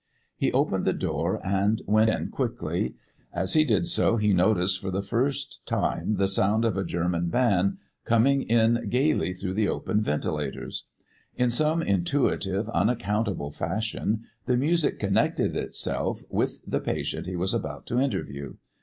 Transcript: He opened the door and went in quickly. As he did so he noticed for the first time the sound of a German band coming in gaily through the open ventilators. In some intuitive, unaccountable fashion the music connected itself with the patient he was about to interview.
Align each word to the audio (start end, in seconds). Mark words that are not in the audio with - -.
He 0.35 0.51
opened 0.51 0.83
the 0.83 0.93
door 0.93 1.39
and 1.45 1.79
went 1.85 2.09
in 2.09 2.29
quickly. 2.29 2.95
As 3.31 3.53
he 3.53 3.63
did 3.63 3.87
so 3.87 4.17
he 4.17 4.33
noticed 4.33 4.79
for 4.79 4.89
the 4.89 5.03
first 5.03 5.63
time 5.67 6.15
the 6.15 6.27
sound 6.27 6.65
of 6.65 6.75
a 6.75 6.83
German 6.83 7.29
band 7.29 7.77
coming 8.03 8.41
in 8.41 8.87
gaily 8.89 9.31
through 9.31 9.53
the 9.53 9.67
open 9.69 10.01
ventilators. 10.01 10.85
In 11.35 11.51
some 11.51 11.83
intuitive, 11.83 12.67
unaccountable 12.69 13.51
fashion 13.51 14.23
the 14.45 14.57
music 14.57 14.97
connected 14.97 15.55
itself 15.55 16.23
with 16.31 16.63
the 16.65 16.79
patient 16.79 17.27
he 17.27 17.35
was 17.35 17.53
about 17.53 17.85
to 17.85 17.99
interview. 17.99 18.55